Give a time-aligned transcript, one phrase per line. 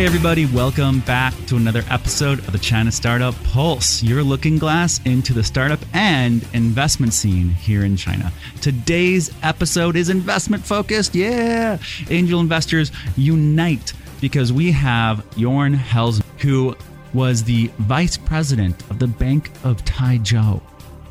[0.00, 4.98] Hey, everybody, welcome back to another episode of the China Startup Pulse, your looking glass
[5.04, 8.32] into the startup and investment scene here in China.
[8.62, 11.14] Today's episode is investment focused.
[11.14, 11.76] Yeah.
[12.08, 16.74] Angel investors unite because we have Jorn Helms, who
[17.12, 20.62] was the vice president of the Bank of Taizhou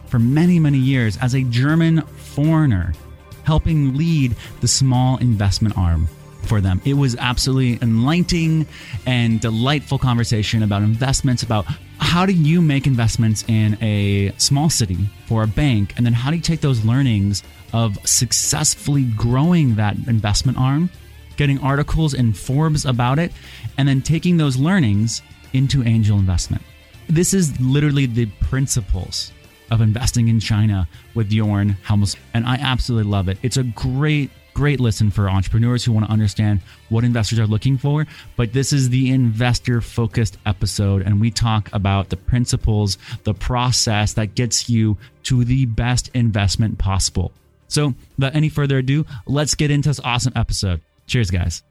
[0.08, 2.96] for many, many years as a German foreigner,
[3.44, 6.10] helping lead the small investment arm
[6.50, 6.82] for them.
[6.84, 8.66] It was absolutely enlightening
[9.06, 11.66] and delightful conversation about investments, about
[12.00, 16.32] how do you make investments in a small city for a bank, and then how
[16.32, 20.90] do you take those learnings of successfully growing that investment arm,
[21.38, 23.32] getting articles in Forbes about it,
[23.78, 25.22] and then taking those learnings
[25.54, 26.64] into angel investment.
[27.08, 29.32] This is literally the principles
[29.72, 33.38] of investing in China with Jorn Helms, and I absolutely love it.
[33.44, 37.78] It's a great great listen for entrepreneurs who want to understand what investors are looking
[37.78, 38.06] for.
[38.36, 44.14] But this is the investor focused episode, and we talk about the principles, the process
[44.14, 47.32] that gets you to the best investment possible.
[47.68, 50.82] So, without any further ado, let's get into this awesome episode.
[51.08, 51.64] Cheers, guys.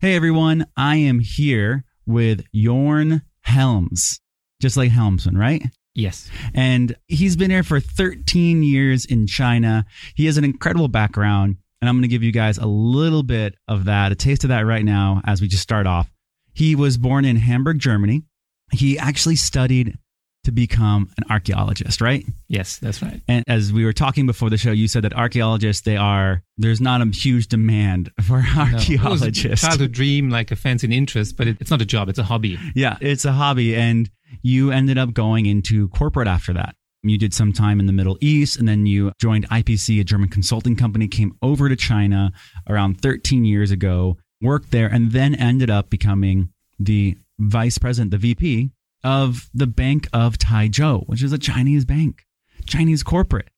[0.00, 0.66] Hey, everyone.
[0.76, 4.20] I am here with Jorn Helms,
[4.60, 5.62] just like Helmsman, right?
[5.94, 6.30] Yes.
[6.54, 9.84] And he's been here for 13 years in China.
[10.14, 11.56] He has an incredible background.
[11.80, 14.48] And I'm going to give you guys a little bit of that, a taste of
[14.48, 16.10] that right now as we just start off.
[16.52, 18.22] He was born in Hamburg, Germany.
[18.72, 19.96] He actually studied
[20.44, 22.24] to become an archaeologist, right?
[22.48, 23.20] Yes, that's right.
[23.28, 26.80] And as we were talking before the show, you said that archaeologists, they are, there's
[26.80, 29.44] not a huge demand for archaeologists.
[29.44, 31.86] No, it was a childhood dream, like a fancy interest, but it, it's not a
[31.86, 32.58] job, it's a hobby.
[32.74, 33.76] Yeah, it's a hobby.
[33.76, 34.10] And
[34.42, 36.74] you ended up going into corporate after that.
[37.02, 40.28] You did some time in the Middle East and then you joined IPC, a German
[40.28, 42.32] consulting company, came over to China
[42.68, 48.18] around 13 years ago, worked there, and then ended up becoming the vice president, the
[48.18, 48.70] VP
[49.02, 52.26] of the Bank of Taizhou, which is a Chinese bank,
[52.66, 53.48] Chinese corporate,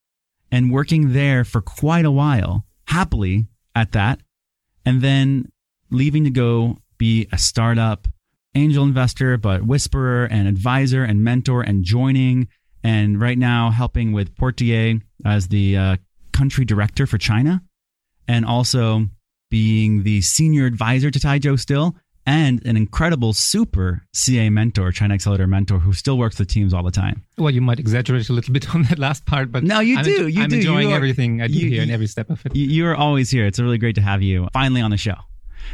[0.51, 4.21] and working there for quite a while, happily at that,
[4.85, 5.51] and then
[5.91, 8.07] leaving to go be a startup
[8.55, 12.49] angel investor, but whisperer and advisor and mentor and joining.
[12.85, 15.97] And right now, helping with Portier as the uh,
[16.33, 17.63] country director for China,
[18.29, 19.07] and also
[19.51, 25.47] being the senior advisor to Taizhou still, and an incredible super CA mentor, China Accelerator
[25.47, 27.25] mentor, who still works with teams all the time.
[27.37, 30.05] Well, you might exaggerate a little bit on that last part, but no, you I'm
[30.05, 30.29] do.
[30.29, 30.57] you I'm do.
[30.57, 32.55] enjoying you are, everything I do you, here and every step of it.
[32.55, 33.47] You are always here.
[33.47, 35.17] It's really great to have you finally on the show.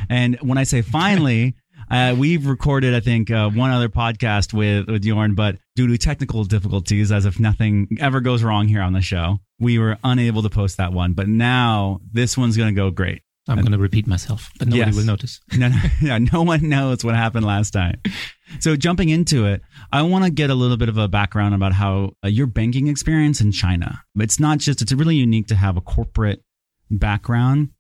[0.09, 1.55] And when I say finally,
[1.91, 5.99] uh, we've recorded, I think, uh, one other podcast with with Jorn, but due to
[5.99, 10.43] technical difficulties, as if nothing ever goes wrong here on the show, we were unable
[10.43, 11.13] to post that one.
[11.13, 13.23] But now this one's going to go great.
[13.49, 14.97] I'm going to repeat myself, but nobody Yes.
[14.97, 15.41] will notice.
[15.57, 18.01] no, no, no, no one knows what happened last time.
[18.61, 21.73] So jumping into it, I want to get a little bit of a background about
[21.73, 24.03] how uh, your banking experience in China.
[24.17, 26.43] It's not just it's really unique to have a corporate
[26.91, 27.71] background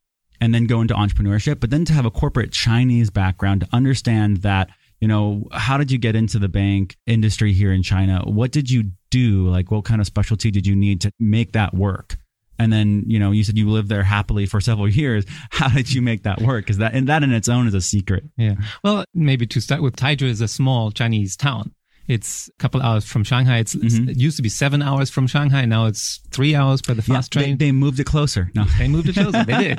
[0.41, 4.39] and then go into entrepreneurship, but then to have a corporate Chinese background to understand
[4.39, 8.23] that, you know, how did you get into the bank industry here in China?
[8.25, 9.49] What did you do?
[9.49, 12.19] Like what kind of specialty did you need to make that work?
[12.59, 15.25] And then, you know, you said you lived there happily for several years.
[15.51, 16.65] How did you make that work?
[16.65, 18.25] Because that, and that in its own is a secret.
[18.37, 18.55] Yeah.
[18.83, 21.73] Well, maybe to start with, Taizhou is a small Chinese town.
[22.09, 23.63] It's a couple hours from Shanghai.
[23.63, 24.09] Mhm.
[24.09, 25.67] it used to be seven hours from Shanghai.
[25.67, 27.59] Now it's three hours by the fast Yeah, train.
[27.59, 28.51] They, they moved it closer.
[28.55, 28.65] No.
[28.79, 29.45] They moved it closer.
[29.45, 29.79] they did.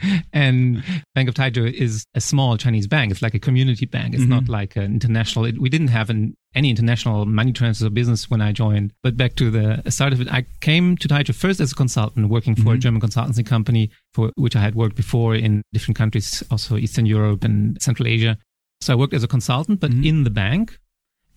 [0.32, 0.82] and
[1.14, 3.12] Bank of Taizhou is a small Chinese bank.
[3.12, 4.14] It's like a community bank.
[4.14, 4.28] It's Mhm.
[4.28, 5.44] not like an international.
[5.44, 8.92] It, we didn't have an, any international money transfer business when I joined.
[9.02, 12.28] But back to the start of it, I came to Taizhou first as a consultant,
[12.30, 12.80] working for a Mhm.
[12.80, 17.44] German consultancy company for which I had worked before in different countries, also Eastern Europe
[17.44, 18.38] and Central Asia.
[18.80, 20.04] So I worked as a consultant, but Mhm.
[20.06, 20.78] in the bank.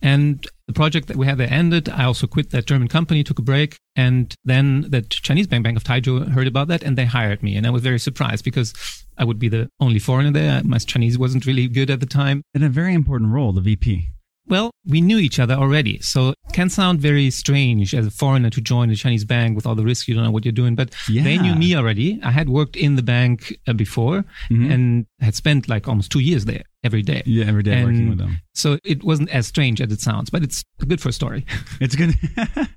[0.02, 1.88] And the project that we had there ended.
[1.88, 5.76] I also quit that German company, took a break, and then the Chinese bank, Bank
[5.76, 7.56] of Taizhou, heard about that and they hired me.
[7.56, 8.72] And I was very surprised because
[9.18, 10.62] I would be the only foreigner there.
[10.64, 12.42] My Chinese wasn't really good at the time.
[12.54, 14.10] In a very important role, the VP.
[14.50, 16.00] Well, we knew each other already.
[16.00, 19.64] So it can sound very strange as a foreigner to join a Chinese bank with
[19.66, 20.08] all the risks.
[20.08, 21.22] You don't know what you're doing, but Yeah.
[21.22, 22.18] they knew me already.
[22.22, 24.70] I had worked in the bank uh, before Mhm.
[24.72, 27.22] and had spent like almost two years there every day.
[27.26, 28.40] Yeah, every day working with them.
[28.54, 31.46] So it wasn't as strange as it sounds, but it's good for a story.
[31.80, 32.14] It's good.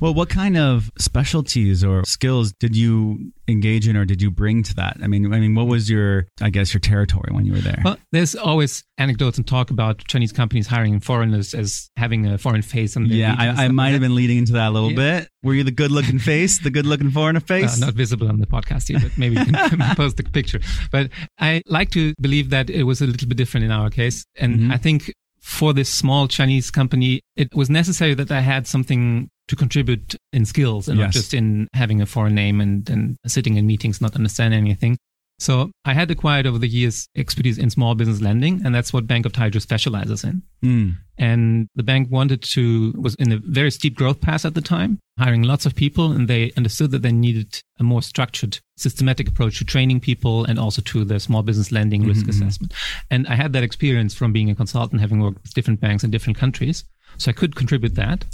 [0.00, 4.62] Well, what kind of specialties or skills did you engage in, or did you bring
[4.62, 4.96] to that?
[5.02, 7.80] I mean, I mean, what was your, I guess, your territory when you were there?
[7.84, 12.62] Well, there's always anecdotes and talk about Chinese companies hiring foreigners as having a foreign
[12.62, 12.96] face.
[12.96, 15.20] On their yeah, I, I might like have been leading into that a little Yeah.
[15.20, 15.28] bit.
[15.42, 17.82] Were you the good-looking face, the good-looking foreigner face?
[17.82, 20.60] Uh, not visible on the podcast here, but maybe you can post the picture.
[20.92, 24.24] But I like to believe that it was a little bit different in our case.
[24.38, 24.72] And Mhm.
[24.72, 29.56] I think for this small Chinese company, it was necessary that I had something to
[29.56, 33.66] contribute in skills and not just in having a foreign name and, and sitting in
[33.66, 34.96] meetings, not understanding anything.
[35.40, 39.08] So I had acquired over the years expertise in small business lending, and that's what
[39.08, 40.42] Bank of Taizhou specializes in.
[40.62, 40.96] Mm.
[41.18, 45.00] And the bank wanted to, was in a very steep growth path at the time,
[45.18, 46.12] hiring lots of people.
[46.12, 50.58] And they understood that they needed a more structured, systematic approach to training people and
[50.58, 52.28] also to the small business lending risk Mhm.
[52.28, 52.74] assessment.
[53.10, 56.10] And I had that experience from being a consultant, having worked with different banks in
[56.10, 56.84] different countries.
[57.18, 58.24] So I could contribute that.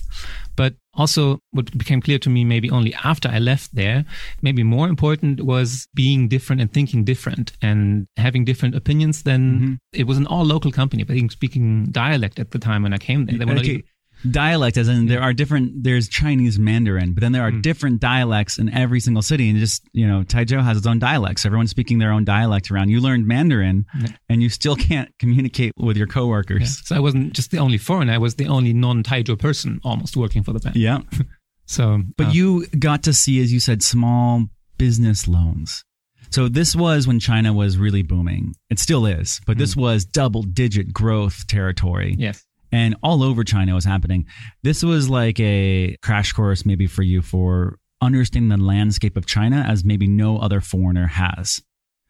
[0.56, 4.04] But also, what became clear to me maybe only after I left there,
[4.40, 9.78] maybe more important was being different and thinking different and having different opinions than Mhm.
[9.92, 12.98] it was an all local company, but even speaking dialect at the time when I
[12.98, 13.36] came there.
[13.38, 13.84] They Okay.
[14.30, 15.82] Dialect, as in there are different.
[15.84, 17.62] There's Chinese Mandarin, but then there are Mm.
[17.62, 21.44] different dialects in every single city, and just you know, Taizhou has its own dialects.
[21.44, 22.88] Everyone's speaking their own dialect around.
[22.88, 24.08] You learned Mandarin, Yeah.
[24.28, 26.12] and you still can't communicate with your Yeah.
[26.14, 26.86] coworkers.
[26.86, 30.16] So I wasn't just the only foreigner, I was the only non Taizhou person almost
[30.16, 30.76] working for the bank.
[30.76, 31.00] Yeah,
[31.66, 34.46] So, but uh, you got to see, as you said, small
[34.78, 35.82] business loans.
[36.30, 38.54] So this was when China was really booming.
[38.70, 42.14] It still is, but this was double-digit growth territory.
[42.18, 42.44] yes.
[42.72, 44.26] And all over China was happening.
[44.62, 49.64] This was like a crash course, maybe for you, for understanding the landscape of China
[49.66, 51.60] as maybe no other foreigner has.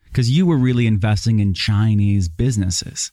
[0.04, 3.12] Because you were really investing in Chinese businesses.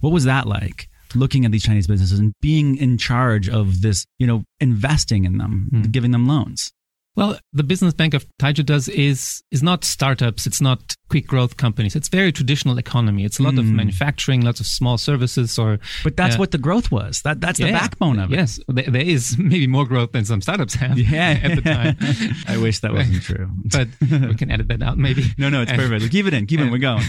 [0.00, 0.88] What was that like?
[1.14, 5.38] Looking at these Chinese businesses and being in charge of this, you know, investing in
[5.38, 5.82] them, Hmm.
[5.90, 6.72] giving them loans.
[7.14, 10.46] Well, the business bank of Taizhou does is is not startups.
[10.46, 11.94] It's not quick growth companies.
[11.98, 13.22] It's very traditional economy.
[13.28, 13.74] It's a lot of Mm.
[13.82, 16.40] manufacturing, lots of small services, or But that's Yeah.
[16.42, 17.20] what the growth was.
[17.26, 18.36] That that's the backbone of it.
[18.36, 21.38] Yes, there, is maybe more growth than some startups have Yeah.
[21.46, 21.94] at the time.
[22.52, 23.46] I wish that wasn't true.
[23.76, 23.88] but
[24.30, 25.22] we can edit that out maybe.
[25.42, 26.10] no, no, it's And- perfect.
[26.16, 26.46] Keep it in.
[26.46, 26.70] Keep it in.
[26.72, 27.04] We're going.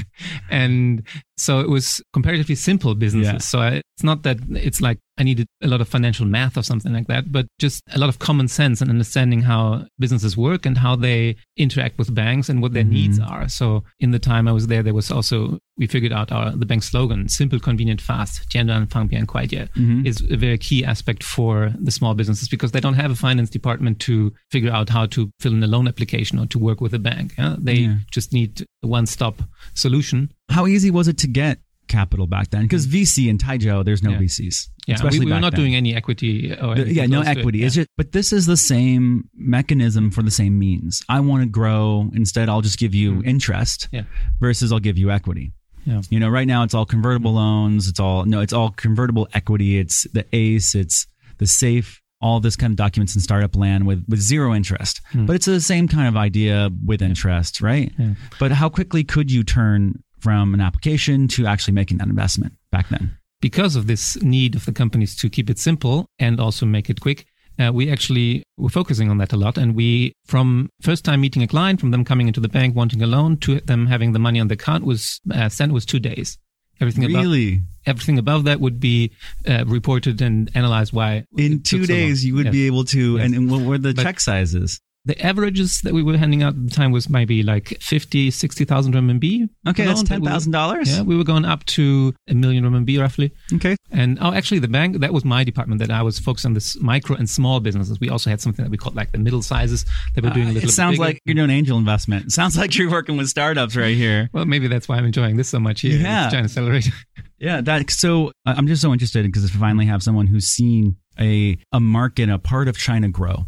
[0.49, 1.03] and
[1.37, 3.33] so it was comparatively simple businesses.
[3.33, 3.37] Yeah.
[3.51, 6.63] So I, it's not that it's like I needed a lot of financial math or
[6.63, 10.65] something like that, but just a lot of common sense and understanding how businesses work
[10.65, 12.89] and how they interact with banks and what their Mhm.
[12.99, 13.47] needs are.
[13.47, 16.65] So in the time I was there, there was also, we figured out our, the
[16.65, 20.05] bank slogan, simple, convenient, fast, Tiandan, Fangbian, Kuaidia, mm mm-hmm.
[20.05, 23.49] is a very key aspect for the small businesses because they don't have a finance
[23.49, 26.93] department to figure out how to fill in a loan application or to work with
[26.93, 27.33] a bank.
[27.37, 27.55] Yeah?
[27.57, 27.95] They yeah.
[28.11, 29.41] just need a one stop
[29.73, 30.31] solution.
[30.49, 31.59] How easy was it to get
[31.97, 32.63] capital back then?
[32.63, 34.19] Because VC in Taizhou, there's no Yeah.
[34.23, 34.69] VCs.
[34.87, 35.61] Yeah, we, especially we were back not then.
[35.61, 36.51] doing any equity.
[36.53, 37.37] Or The- yeah, no to it.
[37.37, 37.59] equity.
[37.59, 37.65] Yeah.
[37.67, 41.01] It's just, but this is the same mechanism for the same means.
[41.07, 42.09] I want to grow.
[42.13, 43.25] Instead, I'll just give you Mm.
[43.27, 44.03] interest Yeah.
[44.39, 45.53] versus I'll give you equity.
[45.85, 46.01] Yeah.
[46.09, 47.87] You know, right now it's all convertible loans.
[47.89, 49.77] It's all no, it's all convertible equity.
[49.77, 50.75] It's the ACE.
[50.75, 51.05] It's
[51.39, 51.99] the safe.
[52.21, 55.01] All this kind of documents in startup land with with zero interest.
[55.11, 55.25] Hmm.
[55.25, 57.91] But it's the same kind of idea with interest, right?
[57.99, 58.13] Yeah.
[58.39, 62.87] But how quickly could you turn from an application to actually making that investment back
[62.89, 63.05] then?
[63.41, 67.01] because of this need of the companies to keep it simple and also make it
[67.01, 67.25] quick,
[67.59, 69.57] uh, we actually were focusing on that a lot.
[69.57, 73.01] And we, from first time meeting a client, from them coming into the bank wanting
[73.01, 75.99] a loan to them having the money on the account was uh, sent was two
[75.99, 76.37] days.
[76.79, 79.11] Everything above Really, everything above that would be
[79.45, 80.93] uh, reported and analyzed.
[80.93, 81.99] Why in two so long.
[81.99, 82.53] days you would Yes.
[82.53, 83.17] be able to.
[83.17, 83.25] Yes.
[83.25, 84.79] And, and what were the But- check sizes?
[85.05, 88.93] The averages that we were handing out at the time was maybe like 50, 60,000
[88.93, 89.49] RMB.
[89.67, 90.89] Okay, that's loan that ten we were- thousand dollars.
[90.89, 93.33] Yeah, we were going up to a million RMB roughly.
[93.53, 93.75] Okay.
[93.91, 96.79] And oh, actually, the bank that was my department that I was focused on this
[96.79, 97.99] micro and small businesses.
[97.99, 100.51] We also had something that we called like the middle sizes that were doing a
[100.51, 100.69] Uh, little.
[100.69, 102.27] it sounds like you're doing angel investment.
[102.27, 104.29] It sounds like you're working with startups right here.
[104.33, 105.97] Well, maybe that's why I'm enjoying this so much here.
[105.99, 106.29] Yeah.
[106.29, 106.91] China Accelerator.
[107.39, 107.91] Yeah, that.
[107.91, 111.57] So I- I'm just so interested because if we finally have someone who's seen a
[111.73, 113.47] a market, a part of China grow.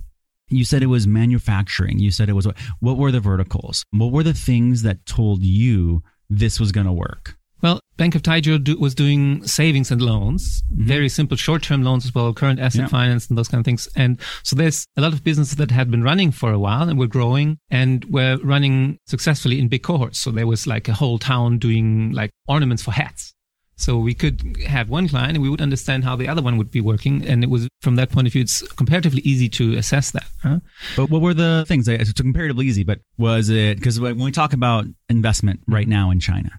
[0.49, 1.99] You said it was manufacturing.
[1.99, 2.57] You said it was what?
[2.79, 3.83] What were the verticals?
[3.91, 7.35] What were the things that told you this was going to work?
[7.61, 12.13] Well, Bank of Taizhou do, was doing savings and loans, very simple short-term loans as
[12.13, 12.95] well, current asset Mm-hmm.
[12.95, 13.01] Yeah.
[13.01, 13.87] finance and those kind of things.
[13.95, 16.99] And so there's a lot of businesses that had been running for a while and
[16.99, 20.19] were growing and were running successfully in big cohorts.
[20.19, 23.33] So there was like a whole town doing like ornaments for hats.
[23.77, 26.71] So we could have one client and we would understand how the other one would
[26.71, 27.25] be working.
[27.27, 30.27] And it was from that point of view, it's comparatively easy to assess that.
[30.41, 30.59] huh?
[30.95, 31.87] But what were the things?
[31.87, 36.19] It's comparatively easy, but was it because when we talk about investment right now in
[36.21, 36.51] China,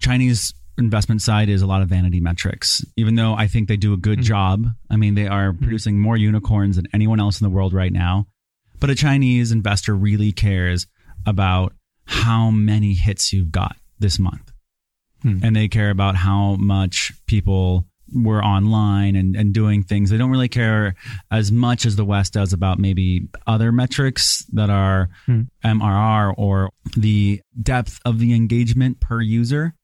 [0.00, 2.84] Chinese investment side is a lot of vanity metrics.
[2.96, 4.24] Even though I think they do a good Mhm.
[4.24, 5.62] job, I mean, they are Mm-hmm.
[5.64, 8.26] producing more unicorns than anyone else in the world right now.
[8.78, 10.86] But a Chinese investor really cares
[11.26, 11.74] about
[12.06, 14.52] how many hits you've got this month.
[15.22, 15.38] Hmm.
[15.42, 20.10] And they care about how much people were online and, and doing things.
[20.10, 20.96] They don't really care
[21.30, 25.42] as much as the West does about maybe other metrics that are Hmm.
[25.64, 29.74] MRR or the depth of the engagement per user.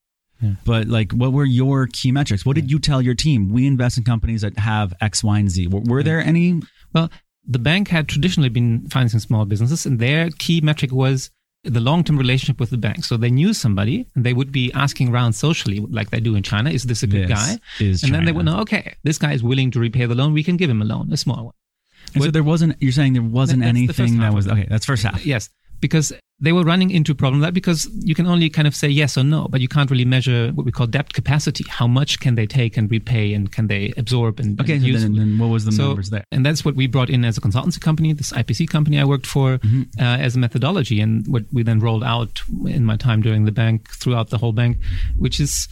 [0.43, 0.55] Yeah.
[0.65, 2.45] But like, what were your key metrics?
[2.45, 3.49] What did you tell your team?
[3.51, 5.69] We invest in companies that have X, Y, and Z.
[5.69, 6.61] Were, were there any?
[6.93, 7.11] Well,
[7.47, 11.31] the bank had traditionally been financing small businesses, and their key metric was
[11.67, 13.05] the long-term relationship with the bank.
[13.05, 16.43] So they knew somebody, and they would be asking around socially, like they do in
[16.43, 17.59] China, "Is this a good This guy?"
[18.07, 20.33] and then they would know, okay, this guy is willing to repay the loan.
[20.33, 21.55] We can give him a loan, a small one.
[22.15, 22.77] And so there wasn't.
[22.81, 24.67] You're saying there wasn't that's the anything that was okay.
[24.69, 25.27] That's first half.
[25.27, 28.75] Yes, because they were running into a problem that because you can only kind of
[28.77, 31.65] say yes or no, but you can't really measure what we call debt capacity.
[31.69, 34.89] How much can they take and repay, and can they absorb and, Okay, and so
[34.89, 35.03] use?
[35.03, 36.25] then, then what was the So- numbers there?
[36.31, 39.27] And that's what we brought in as a consultancy company, this IPC company I worked
[39.27, 39.83] for, Mm-hmm.
[39.99, 43.53] uh, as a methodology, and what we then rolled out in my time during the
[43.53, 44.77] bank, throughout the whole bank,
[45.17, 45.69] which is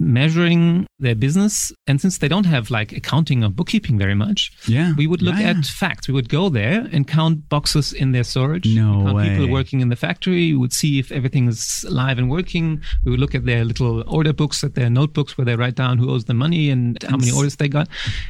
[0.00, 1.70] measuring their business.
[1.86, 5.36] And since they don't have like accounting or bookkeeping very much, Yeah, we would look
[5.38, 6.08] Yeah, at facts.
[6.08, 8.66] We would go there and count boxes in their storage.
[8.74, 9.28] No count way.
[9.28, 10.52] People working in the factory.
[10.52, 12.80] We would see if everything is live and working.
[13.04, 15.98] We would look at their little order books, at their notebooks where they write down
[15.98, 17.88] who owes the money and how many orders they got.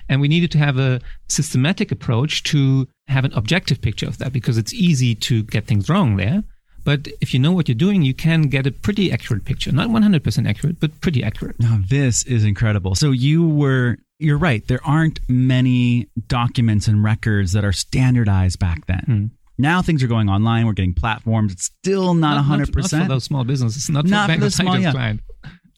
[0.08, 4.32] And we needed to have a systematic approach to have an objective picture of that
[4.32, 6.42] because it's easy to get things wrong there.
[6.84, 9.70] But if you know what you're doing, you can get a pretty accurate picture.
[9.72, 11.60] Not 100% accurate, but pretty accurate.
[11.60, 12.94] Now this is incredible.
[12.94, 13.98] So you were.
[14.22, 14.66] You're right.
[14.68, 19.02] There aren't many documents and records that are standardized back then.
[19.06, 19.24] Hmm.
[19.56, 20.66] Now things are going online.
[20.66, 21.52] We're getting platforms.
[21.52, 23.08] It's still not Not- hundred Not for percent.
[23.08, 23.88] those small businesses.
[23.88, 24.90] Not, Not for Bank for the small, yeah.
[24.92, 25.20] client.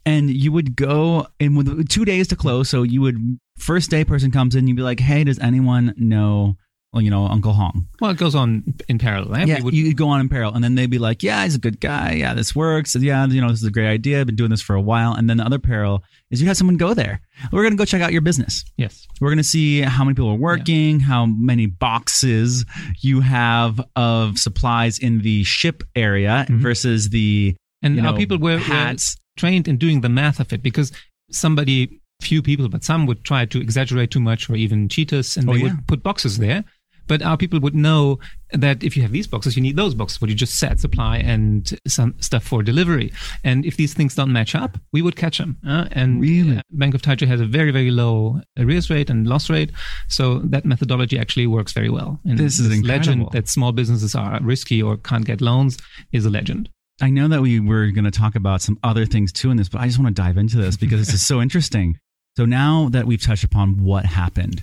[0.05, 3.17] and you would go in with two days to close so you would
[3.59, 6.57] first day person comes in you'd be like hey does anyone know
[6.95, 9.31] you know uncle hong Well, it goes on in parallel.
[9.33, 9.49] Right?
[9.49, 11.59] yeah would- you'd go on in parallel and then they'd be like yeah he's a
[11.59, 14.37] good guy yeah this works yeah you know this is a great idea i've been
[14.37, 16.93] doing this for a while and then the other parallel is you have someone go
[16.93, 17.21] there
[17.51, 19.07] we're going to go check out your business yes.
[19.21, 22.65] we're going to see how many people are working, how many boxes
[23.01, 26.59] you have of supplies in the ship area Mhm.
[26.61, 29.17] versus the And you know, people were, were hats.
[29.37, 30.93] trained in doing the math of it because
[31.31, 35.37] somebody, few people, but some would try to exaggerate too much or even cheat us
[35.37, 35.65] and Oh, they yeah.
[35.75, 36.65] would put boxes there.
[37.07, 38.19] But our people would know
[38.53, 41.17] that if you have these boxes, you need those boxes, what you just said, supply
[41.19, 43.13] and some stuff for delivery.
[43.45, 45.57] And if these things don't match up, we would catch them.
[45.67, 46.59] Uh, and Really?
[46.59, 49.73] uh, Bank of Taizhou has a very, very low arrears rate and loss rate.
[50.09, 52.21] So that methodology actually works very well.
[52.25, 53.31] And This is legend incredible.
[53.31, 55.79] that small businesses are risky or can't get loans
[56.13, 56.69] is a legend.
[57.01, 59.69] I know that we were going to talk about some other things too in this,
[59.69, 61.97] but I just want to dive into this because this is so interesting.
[62.37, 64.63] So now that we've touched upon what happened,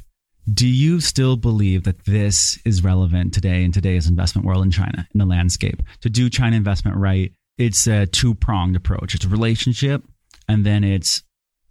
[0.51, 5.08] do you still believe that this is relevant today in today's investment world in China,
[5.13, 5.84] in the landscape?
[6.01, 9.13] To do China investment right, it's a two pronged approach.
[9.13, 10.03] It's a relationship,
[10.48, 11.24] and then it's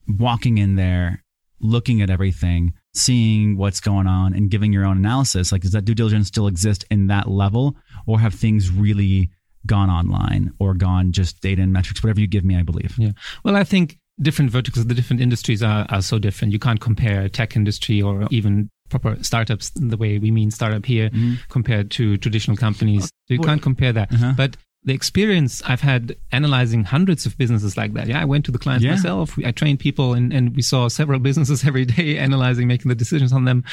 [0.06, 1.24] walking in there,
[1.60, 5.50] looking at everything, seeing what's going on, and giving your own analysis.
[5.50, 9.30] Like, does that due diligence still exist in that level, or have things really
[9.66, 12.02] gone online or gone just data and metrics?
[12.02, 12.94] Whatever you give me, I believe.
[12.98, 13.12] Yeah.
[13.44, 16.52] Well, I think different verticals, the different industries are, are so different.
[16.52, 21.10] You can't compare tech industry or even proper startups the way we mean startup here
[21.50, 23.04] compared to traditional companies.
[23.04, 24.12] So you can't compare that.
[24.12, 24.32] Uh-huh.
[24.36, 28.06] But the experience I've had analyzing hundreds of businesses like that.
[28.06, 28.92] Yeah, I went to the clients Yeah.
[28.92, 29.34] myself.
[29.44, 33.32] I trained people and, and we saw several businesses every day analyzing, making the decisions
[33.32, 33.64] on them.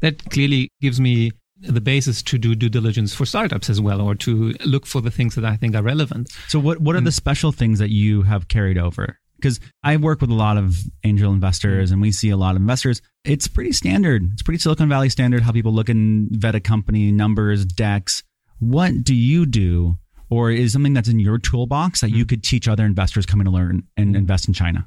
[0.00, 4.14] That clearly gives me the basis to do due diligence for startups as well, or
[4.14, 6.30] to look for the things that I think are relevant.
[6.48, 9.18] So what what are the special things that you have carried over?
[9.40, 11.94] Because I work with a lot of angel investors mm.
[11.94, 13.02] and we see a lot of investors.
[13.24, 14.28] It's pretty standard.
[14.32, 18.22] It's pretty Silicon Valley standard how people look and vet a company, numbers, decks.
[18.58, 19.96] What do you do?
[20.28, 22.28] Or is something that's in your toolbox that you mm.
[22.28, 24.18] could teach other investors coming to learn and mm.
[24.18, 24.86] invest in China?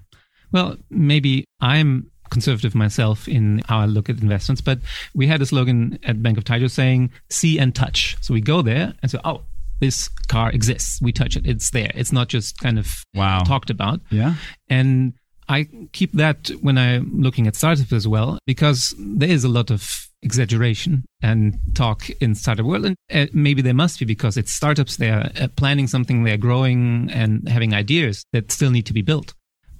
[0.51, 4.79] Well, maybe I'm conservative myself in how I look at investments, but
[5.13, 8.61] we had a slogan at Bank of Taizhou saying "see and touch." So we go
[8.61, 9.41] there and say, "Oh,
[9.79, 11.01] this car exists.
[11.01, 11.45] We touch it.
[11.45, 11.91] It's there.
[11.95, 13.39] It's not just kind of Wow.
[13.39, 14.35] talked about." Yeah.
[14.69, 15.13] And
[15.49, 19.71] I keep that when I'm looking at startups as well, because there is a lot
[19.71, 22.85] of exaggeration and talk in startup world.
[22.85, 24.95] And uh, maybe there must be because it's startups.
[24.97, 29.33] They're uh, planning something, they're growing and having ideas that still need to be built.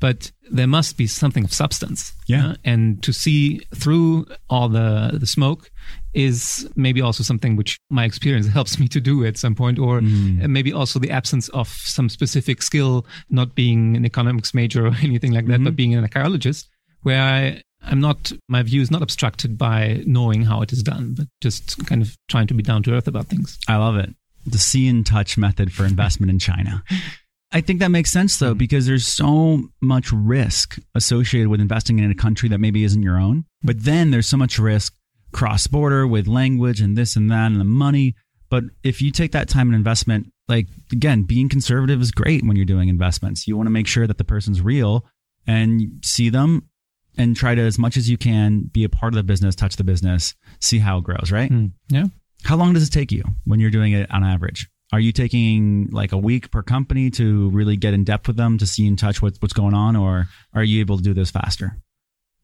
[0.06, 0.20] But
[0.52, 2.12] there must be something of substance.
[2.28, 2.46] Yeah.
[2.50, 3.40] uh, and to see
[3.82, 4.90] through all the
[5.22, 5.72] the smoke
[6.14, 10.02] is maybe also something which my experience helps me to do at some point, or
[10.02, 10.50] Mm.
[10.50, 15.34] maybe also the absence of some specific skill, not being an economics major or anything
[15.38, 15.64] like that, Mm-hmm.
[15.72, 16.70] but being an archaeologist,
[17.04, 17.62] where I.
[17.92, 21.86] I'm not, my view is not obstructed by knowing how it is done, but just
[21.90, 23.58] kind of trying to be down to earth about things.
[23.68, 24.10] I love it.
[24.46, 26.82] The see and touch method for investment in China.
[27.54, 32.10] I think that makes sense though, because there's so much risk associated with investing in
[32.10, 33.46] a country that maybe isn't your own.
[33.62, 34.94] But then there's so much risk
[35.32, 38.16] cross border with language and this and that and the money.
[38.50, 42.56] But if you take that time and investment, like again, being conservative is great when
[42.56, 43.48] you're doing investments.
[43.48, 45.06] You want to make sure that the person's real
[45.46, 46.70] and see them
[47.18, 49.76] and try to, as much as you can, be a part of the business, touch
[49.76, 51.50] the business, see how it grows, right?
[51.50, 51.68] Hmm.
[51.90, 52.06] Yeah.
[52.44, 54.68] How long does it take you when you're doing it on average?
[54.94, 58.60] Are you taking like a week per company to really get in depth with them
[58.60, 61.32] to see and touch what, what's going on, or are you able to do this
[61.32, 61.78] faster?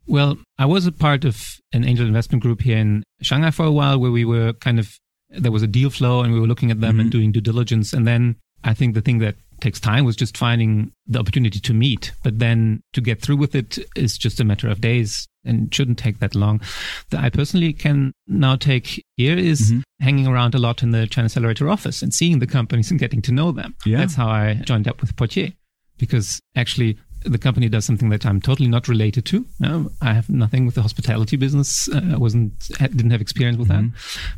[0.08, 3.72] Well, I was a part of an angel investment group here in Shanghai for a
[3.72, 4.92] while where we were kind of,
[5.30, 7.20] there was a deal flow and we were looking at them and mm-hmm.
[7.20, 7.94] doing due diligence.
[7.94, 11.74] And then I think the thing that takes time was just finding the opportunity to
[11.74, 12.12] meet.
[12.24, 15.98] But then to get through with it is just a matter of days and shouldn't
[15.98, 16.62] take that long.
[17.10, 19.82] That I personally can now take here is mm-hmm.
[20.04, 23.22] hanging around a lot in the China Accelerator office and seeing the companies and getting
[23.24, 23.76] to know them.
[23.86, 24.00] Yeah.
[24.00, 25.54] That's how I joined up with Portier
[25.98, 29.46] because actually the company does something that I'm totally not related to.
[29.60, 31.90] No, I have nothing with the hospitality business.
[31.90, 33.84] Uh, I wasn't didn't have experience with that,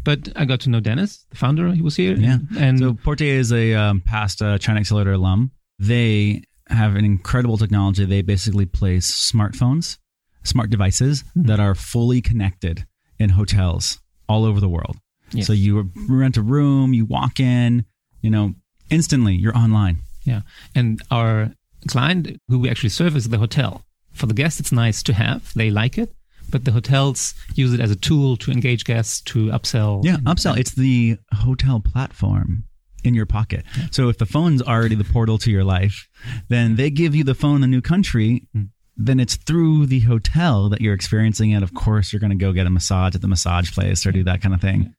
[0.04, 1.72] but I got to know Dennis, the founder.
[1.72, 2.16] He was here.
[2.16, 2.40] Yeah.
[2.58, 5.52] and So Porte is a um, past uh, China Accelerator alum.
[5.80, 8.06] They have an incredible technology.
[8.06, 9.98] They basically place smartphones,
[10.44, 12.86] smart devices that are fully connected
[13.20, 14.98] in hotels all over the world.
[15.32, 15.48] Yes.
[15.48, 17.86] So you rent a room, you walk in,
[18.22, 18.54] you know,
[18.90, 19.98] instantly you're online.
[20.24, 20.42] yeah,
[20.76, 21.52] and our
[21.88, 23.86] client, who we actually serve, is the hotel.
[24.14, 26.14] For the guests, it's nice to have; they like it.
[26.50, 30.04] But the hotels use it as a tool to engage guests, to upsell.
[30.04, 30.58] Yeah, upsell.
[30.58, 32.66] It's the hotel platform
[33.04, 33.64] in your pocket.
[33.92, 36.08] So if the phone's already the portal to your life,
[36.50, 38.48] then they give you the phone in the new country.
[38.54, 38.64] Hmm.
[38.98, 41.64] Then it's through the hotel that you're experiencing it.
[41.64, 44.24] Of course, you're going to go get a massage at the massage place or do
[44.26, 44.94] that kind of thing.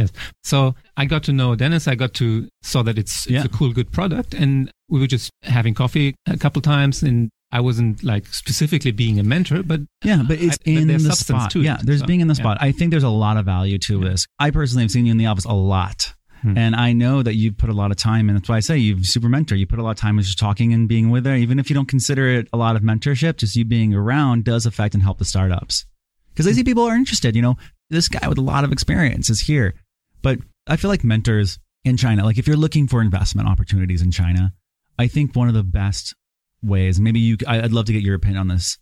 [0.00, 0.12] Yes.
[0.44, 1.86] So I got to know Dennis.
[1.88, 3.44] I got to saw that it's, it's Yeah.
[3.44, 7.02] a cool, good product, and we were just having coffee a couple times.
[7.02, 10.98] And I wasn't like specifically being a mentor, but Yeah, but it's I- in the
[11.00, 11.54] substance spot.
[11.56, 12.42] Yeah, there's So, being in the yeah.
[12.44, 12.58] spot.
[12.60, 14.26] I think there's a lot of value to this.
[14.38, 16.14] I personally have seen you in the office a lot.
[16.42, 16.56] Hmm.
[16.56, 18.34] And I know that you put a lot of time in.
[18.34, 19.56] That's why I say you've super mentor.
[19.56, 21.34] You put a lot of time in just talking and being with her.
[21.36, 24.64] Even if you don't consider it a lot of mentorship, just you being around does
[24.64, 25.84] affect and help the startups.
[26.32, 27.36] Because I see people are interested.
[27.36, 27.56] You know,
[27.90, 29.74] this guy with a lot of experience is here.
[30.22, 34.10] But I feel like mentors in China, like if you're looking for investment opportunities in
[34.10, 34.52] China,
[34.98, 36.14] I think one of the best
[36.62, 38.78] ways, maybe you, I'd love to get your opinion on this,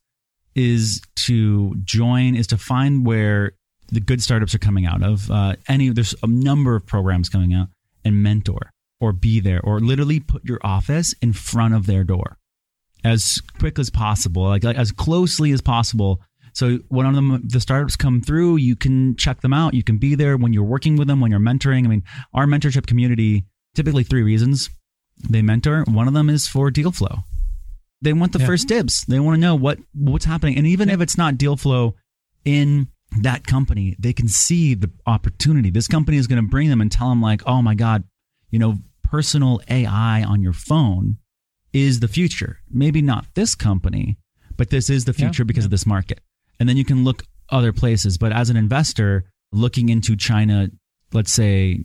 [0.55, 3.53] is to join, is to find where
[3.92, 5.31] the good startups are coming out of.
[5.31, 7.68] Uh, any, there's a number of programs coming out
[8.05, 8.70] and mentor
[9.01, 12.37] or be there or literally put your office in front of their door
[13.05, 16.20] as quick as possible, like, like as closely as possible.
[16.59, 19.75] So when one of them, the startups come through, you can check them out.
[19.75, 21.85] You can be there when you're working with them, when you're mentoring.
[21.85, 22.03] I mean,
[22.35, 23.44] our mentorship community,
[23.77, 24.68] typically three reasons
[25.31, 25.85] they mentor.
[25.87, 27.18] One of them is for deal flow.
[28.03, 28.47] They want the Yeah.
[28.47, 29.05] first dibs.
[29.07, 30.57] They want to know what what's happening.
[30.59, 31.94] And even if it's not deal flow
[32.44, 32.88] in
[33.21, 35.71] that company, they can see the opportunity.
[35.71, 38.03] This company is going to bring them and tell them like, "Oh my god,
[38.51, 41.18] you know, personal AI on your phone
[41.73, 42.59] is the future.
[42.68, 44.18] Maybe not this company,
[44.57, 45.66] but this is the Yeah, future because yeah.
[45.68, 46.21] of this market."
[46.61, 50.68] And then you can look other places, but as an investor looking into China,
[51.12, 51.83] let's say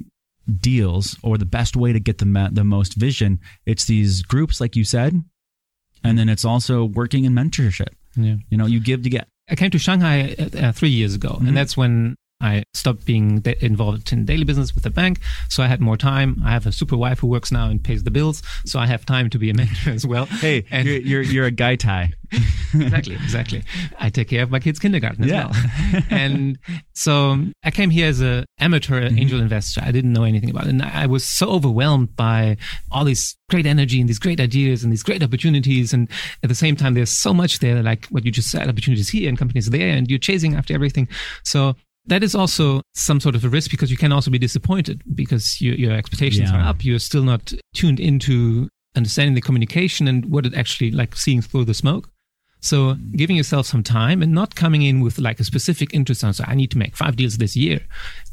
[0.59, 4.75] deals or the best way to get the the most vision, it's these groups like
[4.75, 5.21] you said,
[6.03, 7.89] and then it's also working in mentorship.
[8.15, 8.35] yeah.
[8.49, 9.27] You know, you give to get.
[9.49, 11.47] I came to Shanghai uh, uh, three years ago, Mhm.
[11.49, 15.19] and that's when I stopped being da- involved in daily business with the bank.
[15.49, 16.41] So I had more time.
[16.45, 19.05] I have a super wife who works now and pays the bills, so I have
[19.05, 20.25] time to be a mentor as well.
[20.25, 22.11] Hey, And- you're, you're you're a guy tie.
[22.73, 23.63] exactly, exactly.
[23.99, 25.51] I take care of my kids' kindergarten as Yeah.
[25.51, 26.01] well.
[26.09, 26.57] and
[26.93, 29.19] so I came here as a amateur Mm-hmm.
[29.19, 29.81] angel investor.
[29.83, 30.69] I didn't know anything about it.
[30.69, 32.57] And I was so overwhelmed by
[32.91, 35.93] all this great energy and these great ideas and these great opportunities.
[35.93, 36.09] And
[36.41, 39.29] at the same time, there's so much there, like what you just said, opportunities here
[39.29, 41.07] and companies there, and you're chasing after everything.
[41.43, 41.75] So
[42.05, 45.61] that is also some sort of a risk because you can also be disappointed because
[45.61, 46.57] your, your expectations Yeah.
[46.61, 46.83] are up.
[46.83, 51.65] You're still not tuned into understanding the communication and what it actually like seeing through
[51.65, 52.09] the smoke.
[52.61, 56.33] So giving yourself some time and not coming in with like a specific interest on,
[56.33, 57.81] so I need to make five deals this year,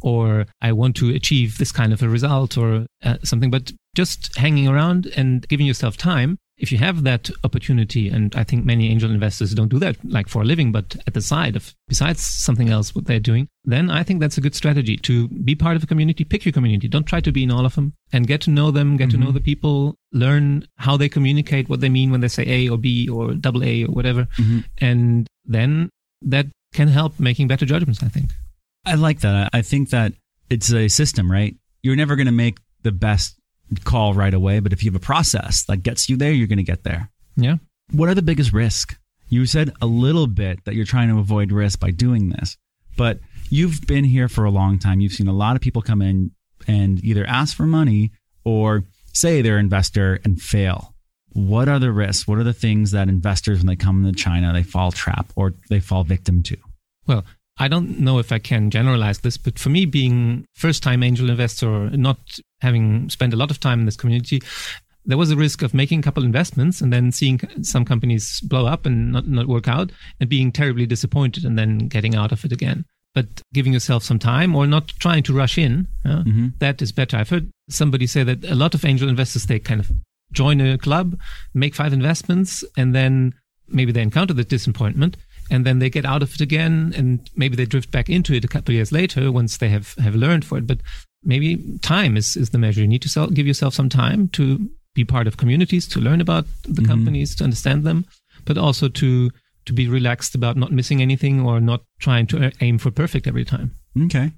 [0.02, 4.36] or I want to achieve this kind of a result or uh, something, but just
[4.36, 8.90] hanging around and giving yourself time if you have that opportunity, and I think many
[8.90, 12.20] angel investors don't do that like for a living, but at the side of besides
[12.20, 15.76] something else what they're doing, then I think that's a good strategy to be part
[15.76, 16.86] of a community, pick your community.
[16.86, 19.12] Don't try to be in all of them and get to know them, get mm-hmm.
[19.12, 19.36] to know mm-hmm.
[19.36, 23.08] the people, learn how they communicate, what they mean when they say A or B
[23.08, 24.26] or double A or whatever.
[24.36, 24.60] Mm-hmm.
[24.78, 25.88] And then
[26.22, 28.30] that can help making better judgments, I think.
[28.84, 29.50] I like that.
[29.52, 30.12] I think that
[30.50, 31.56] it's a system, right?
[31.82, 33.39] You're never going to make the best
[33.84, 34.60] call right away.
[34.60, 37.10] But if you have a process that gets you there, you're going to get there.
[37.36, 37.56] Yeah.
[37.92, 38.96] What are the biggest risks?
[39.28, 42.56] You said a little bit that you're trying to avoid risk by doing this,
[42.96, 45.00] but you've been here for a long time.
[45.00, 46.32] You've seen a lot of people come in
[46.66, 48.10] and either ask for money
[48.44, 50.94] or say they're an investor and fail.
[51.32, 52.26] What are the risks?
[52.26, 55.54] What are the things that investors, when they come into China, they fall trap or
[55.68, 56.56] they fall victim to?
[57.06, 57.24] Well,
[57.60, 61.28] I don't know if I can generalize this, but for me, being first time angel
[61.28, 62.18] investor, not
[62.62, 64.42] having spent a lot of time in this community,
[65.04, 68.66] there was a risk of making a couple investments and then seeing some companies blow
[68.66, 72.44] up and not, not work out and being terribly disappointed and then getting out of
[72.46, 72.86] it again.
[73.14, 76.46] But giving yourself some time or not trying to rush in, uh, mm-hmm.
[76.60, 77.18] that is better.
[77.18, 79.90] I've heard somebody say that a lot of angel investors, they kind of
[80.32, 81.18] join a club,
[81.52, 83.34] make five investments, and then
[83.68, 85.16] maybe they encounter the disappointment
[85.50, 88.44] and then they get out of it again and maybe they drift back into it
[88.44, 90.66] a couple of years later once they have, have learned for it.
[90.66, 90.78] But
[91.24, 92.80] maybe time is, is the measure.
[92.80, 96.20] You need to sell, give yourself some time to be part of communities, to learn
[96.20, 96.86] about the mm-hmm.
[96.86, 98.06] companies, to understand them,
[98.44, 99.30] but also to
[99.66, 103.44] to be relaxed about not missing anything or not trying to aim for perfect every
[103.44, 103.76] time.
[104.04, 104.32] Okay.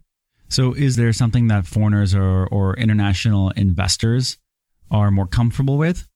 [0.48, 4.36] So is there something that foreigners or, or international investors
[4.90, 6.06] are more comfortable with?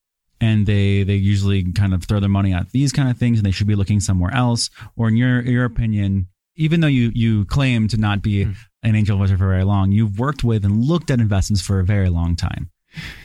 [0.40, 3.46] And they they usually kind of throw their money at these kind of things and
[3.46, 4.70] they should be looking somewhere else.
[4.96, 8.56] Or in your your opinion even though you you claim to not be mm.
[8.82, 11.84] an angel investor for very long you've worked with and looked at investments for a
[11.84, 12.70] very long time.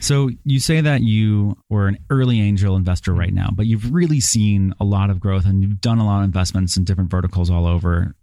[0.00, 4.20] So you say that you were an early angel investor right now but you've really
[4.20, 7.50] seen a lot of growth and you've done a lot of investments in different verticals
[7.50, 8.14] all over.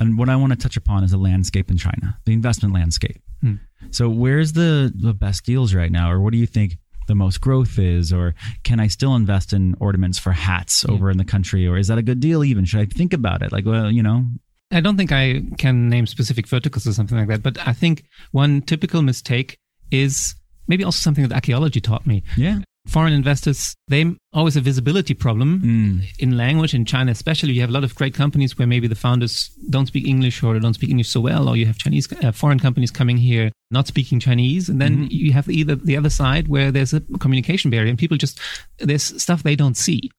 [0.00, 3.20] And what i want to touch upon is the landscape in china the investment landscape.
[3.44, 3.58] Mm.
[3.90, 6.10] so where's the the best deals right now?
[6.10, 6.78] Or what do you think
[7.12, 11.18] the most growth is or can i still invest in ornaments for hats over in
[11.18, 12.64] the country or is that a good deal even?
[12.64, 13.52] Should i think about it?
[13.52, 14.24] Like well you know.
[14.70, 18.04] I don't think i can name specific verticals or something like that but i think
[18.30, 19.58] one typical mistake
[19.90, 20.34] is
[20.66, 22.22] maybe also something that archaeology taught me.
[22.36, 26.04] Yeah foreign investors, they always a visibility problem mm.
[26.18, 27.52] in language in China, especially.
[27.52, 30.58] You have a lot of great companies where maybe the founders don't speak English or
[30.58, 33.86] don't speak English so well, or you have Chinese uh, foreign companies coming here not
[33.86, 35.08] speaking Chinese, and then mm-hmm.
[35.10, 38.38] you have either the other side where there's a communication barrier and people just
[38.78, 40.10] there's stuff they don't see.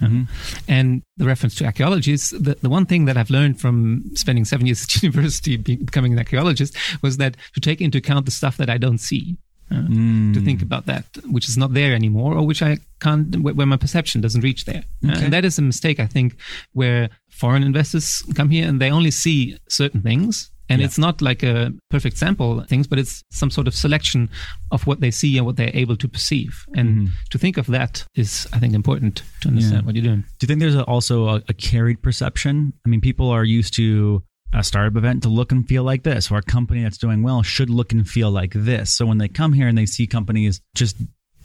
[0.00, 0.22] Mm-hmm.
[0.66, 4.46] And the reference to archaeology is the, the one thing that I've learned from spending
[4.46, 8.56] seven years at university becoming an archaeologist was that to take into account the stuff
[8.56, 9.36] that I don't see
[9.70, 10.34] mm.
[10.34, 13.76] to think about that, which is not there anymore, or which I can't, where my
[13.76, 14.84] perception doesn't reach there.
[15.04, 15.14] Okay.
[15.14, 16.36] Uh, and that is a mistake, I think,
[16.72, 20.50] where foreign investors come here and they only see certain things.
[20.68, 20.86] And yeah.
[20.86, 24.28] it's not like a perfect sample things, but it's some sort of selection
[24.70, 26.64] of what they see and what they're able to perceive.
[26.76, 27.14] And mm-hmm.
[27.30, 29.86] to think of that is, I think, important to understand yeah.
[29.86, 30.20] what you're doing.
[30.38, 32.72] Do you think there's a, also a, a carried perception?
[32.86, 36.30] I mean, people are used to a startup event to look and feel like this,
[36.30, 38.96] or a company that's doing well should look and feel like this.
[38.96, 40.96] So when they come here and they see companies just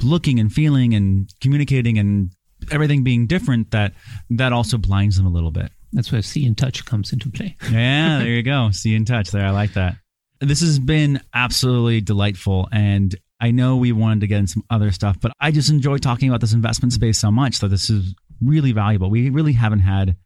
[0.01, 2.31] looking and feeling and communicating and
[2.71, 3.93] everything being different, that
[4.31, 5.71] that also blinds them a little bit.
[5.93, 7.55] That's where see and touch comes into play.
[7.71, 8.71] yeah, there you go.
[8.71, 9.31] See and touch.
[9.31, 9.95] There, I like that.
[10.41, 14.91] This has been absolutely delightful, and I know we wanted to get in some other
[14.91, 17.55] stuff, but I just enjoy talking about this investment space so much.
[17.55, 19.09] So this is really valuable.
[19.09, 20.17] We really haven't had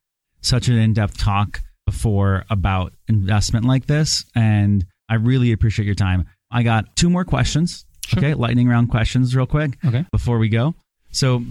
[0.42, 6.28] such an in-depth talk before about investment like this, and I really appreciate your time.
[6.52, 7.86] I got two more questions.
[8.06, 8.20] Sure.
[8.20, 9.78] Okay, lightning round questions, real quick.
[9.86, 10.06] Okay.
[10.12, 10.76] Before we go,
[11.12, 11.44] so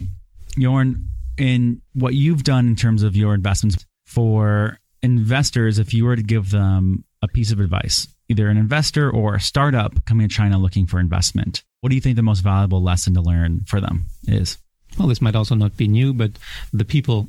[0.56, 6.16] Jorn, in what you've done in terms of your investments for investors, if you were
[6.16, 10.34] to give them a piece of advice, either an investor or a startup coming to
[10.34, 13.80] China looking for investment, what do you think the most valuable lesson to learn for
[13.80, 14.58] them is?
[14.98, 16.32] Well, this might also not be new, but
[16.72, 17.28] the people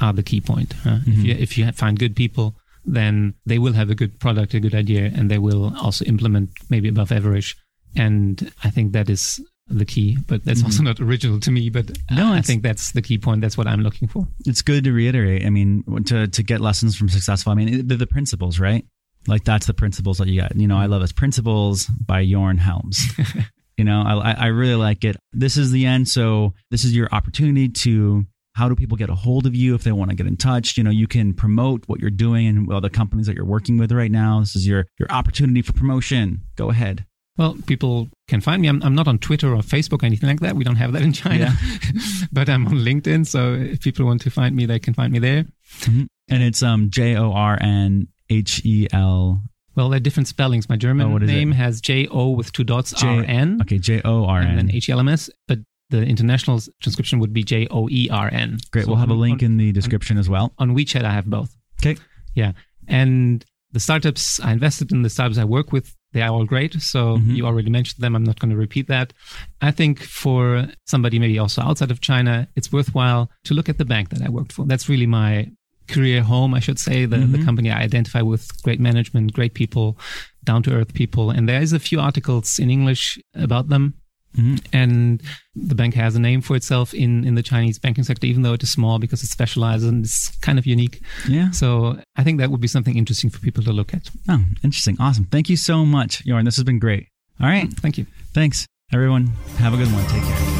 [0.00, 0.70] are the key point.
[0.76, 1.10] Mm-hmm.
[1.10, 4.60] If you if you find good people, then they will have a good product, a
[4.60, 7.56] good idea, and they will also implement maybe above average.
[7.96, 10.66] And I think that is the key, but that's mm-hmm.
[10.66, 11.68] also not original to me.
[11.70, 13.40] But no, I think that's the key point.
[13.40, 14.26] That's what I'm looking for.
[14.46, 15.44] It's good to reiterate.
[15.44, 17.52] I mean, to to get lessons from successful.
[17.52, 18.84] I mean, they're the principles, right?
[19.26, 20.56] Like that's the principles that you got.
[20.56, 21.14] You know, I love it.
[21.14, 22.98] Principles by Jorn Helms.
[23.76, 25.16] you know, I I really like it.
[25.32, 28.24] This is the end, so this is your opportunity to
[28.58, 30.76] how do people get a hold of you if they want to get in touch?
[30.76, 33.78] You know, you can promote what you're doing and well, the companies that you're working
[33.78, 34.40] with right now.
[34.40, 36.42] This is your your opportunity for promotion.
[36.56, 37.06] Go ahead.
[37.36, 38.66] Well, people can find me.
[38.66, 40.56] I'm, I'm, not on Twitter or Facebook or anything like that.
[40.56, 42.00] We don't have that in China, yeah.
[42.32, 43.28] but I'm on LinkedIn.
[43.28, 45.44] So if people want to find me, they can find me there.
[45.82, 46.06] Mm-hmm.
[46.28, 49.40] And it's um, J O R N H E L.
[49.76, 50.68] Well, they're different spellings.
[50.68, 51.54] My German oh, name it?
[51.54, 53.60] has J O with two dots J- R N.
[53.62, 54.48] Okay, J O R N.
[54.48, 55.30] And then H E L M S.
[55.46, 58.58] But the international transcription would be J O E R N.
[58.70, 58.84] Great.
[58.84, 60.52] So we'll have a link on, in the description on, as well.
[60.58, 61.56] On WeChat, I have both.
[61.80, 62.00] Okay.
[62.34, 62.52] Yeah.
[62.86, 66.74] And the startups I invested in, the startups I work with, they are all great.
[66.80, 67.32] So mm-hmm.
[67.32, 68.16] you already mentioned them.
[68.16, 69.12] I'm not going to repeat that.
[69.60, 73.84] I think for somebody maybe also outside of China, it's worthwhile to look at the
[73.84, 74.64] bank that I worked for.
[74.64, 75.50] That's really my
[75.86, 77.32] career home, I should say, the, mm-hmm.
[77.32, 79.98] the company I identify with great management, great people,
[80.44, 81.30] down to earth people.
[81.30, 83.94] And there is a few articles in English about them.
[84.36, 84.56] Mm-hmm.
[84.72, 85.22] And
[85.54, 88.52] the bank has a name for itself in, in the Chinese banking sector, even though
[88.52, 91.02] it is small because it's specialized and it's kind of unique.
[91.28, 91.50] Yeah.
[91.50, 94.10] So I think that would be something interesting for people to look at.
[94.28, 94.96] Oh, interesting.
[95.00, 95.24] Awesome.
[95.26, 96.44] Thank you so much, Jorn.
[96.44, 97.08] This has been great.
[97.40, 97.72] All right.
[97.72, 98.06] Thank you.
[98.34, 99.28] Thanks, everyone.
[99.58, 100.04] Have a good one.
[100.06, 100.58] Take care.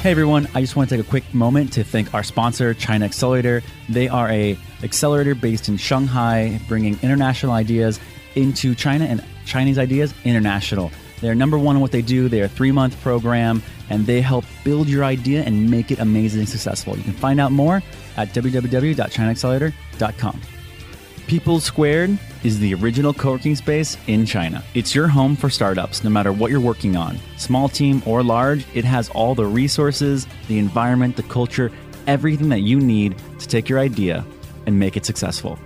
[0.00, 3.04] Hey everyone, I just want to take a quick moment to thank our sponsor, China
[3.04, 3.62] Accelerator.
[3.90, 8.00] They are a accelerator based in Shanghai, bringing international ideas
[8.34, 10.90] into China and Chinese ideas international.
[11.20, 12.28] They're number one in what they do.
[12.28, 16.46] They're a three month program and they help build your idea and make it amazingly
[16.46, 16.96] successful.
[16.96, 17.82] You can find out more
[18.16, 20.40] at www.chinaaccelerator.com.
[21.26, 24.64] People Squared is the original co working space in China.
[24.74, 27.20] It's your home for startups, no matter what you're working on.
[27.36, 31.70] Small team or large, it has all the resources, the environment, the culture,
[32.08, 34.26] everything that you need to take your idea
[34.66, 35.56] and make it successful.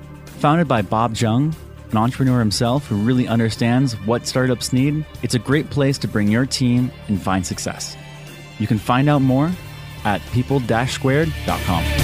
[0.40, 1.56] Founded by Bob Jung,
[1.90, 6.28] an entrepreneur himself who really understands what startups need, it's a great place to bring
[6.28, 7.96] your team and find success.
[8.58, 9.50] You can find out more
[10.04, 12.03] at people-squared.com.